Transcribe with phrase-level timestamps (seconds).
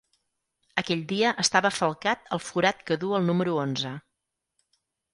[0.81, 3.97] Aquell dia estava falcat al forat que du el número onze.